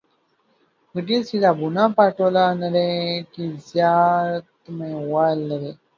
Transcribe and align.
غږیز 0.93 1.23
کتابونه 1.33 1.83
په 1.95 2.03
ټوله 2.17 2.43
نړۍ 2.61 2.93
کې 3.33 3.45
زیات 3.69 4.45
مینوال 4.77 5.37
لري. 5.49 5.71